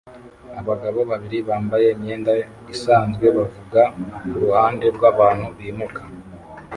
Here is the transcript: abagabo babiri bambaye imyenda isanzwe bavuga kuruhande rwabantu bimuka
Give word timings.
abagabo 0.61 0.99
babiri 1.11 1.37
bambaye 1.49 1.87
imyenda 1.95 2.31
isanzwe 2.73 3.25
bavuga 3.37 3.81
kuruhande 4.29 4.85
rwabantu 4.95 5.47
bimuka 5.57 6.01